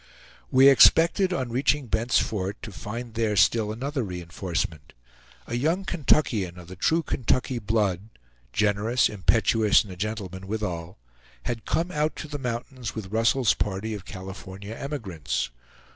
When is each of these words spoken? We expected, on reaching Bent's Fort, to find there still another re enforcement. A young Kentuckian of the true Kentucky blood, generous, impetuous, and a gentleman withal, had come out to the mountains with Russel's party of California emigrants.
We 0.49 0.67
expected, 0.67 1.31
on 1.31 1.51
reaching 1.51 1.85
Bent's 1.85 2.17
Fort, 2.17 2.59
to 2.63 2.71
find 2.71 3.13
there 3.13 3.35
still 3.35 3.71
another 3.71 4.01
re 4.01 4.19
enforcement. 4.19 4.93
A 5.45 5.53
young 5.53 5.85
Kentuckian 5.85 6.57
of 6.57 6.67
the 6.69 6.75
true 6.75 7.03
Kentucky 7.03 7.59
blood, 7.59 8.09
generous, 8.51 9.09
impetuous, 9.09 9.83
and 9.83 9.93
a 9.93 9.95
gentleman 9.95 10.47
withal, 10.47 10.97
had 11.43 11.65
come 11.65 11.91
out 11.91 12.15
to 12.15 12.27
the 12.27 12.39
mountains 12.39 12.95
with 12.95 13.11
Russel's 13.11 13.53
party 13.53 13.93
of 13.93 14.03
California 14.03 14.73
emigrants. 14.73 15.51